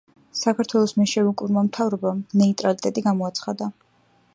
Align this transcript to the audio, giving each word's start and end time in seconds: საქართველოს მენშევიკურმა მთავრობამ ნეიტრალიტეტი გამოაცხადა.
საქართველოს 0.37 0.93
მენშევიკურმა 1.01 1.65
მთავრობამ 1.69 2.25
ნეიტრალიტეტი 2.43 3.09
გამოაცხადა. 3.11 3.75